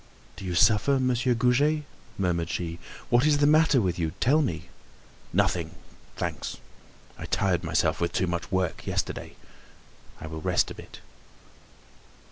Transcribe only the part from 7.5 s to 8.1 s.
myself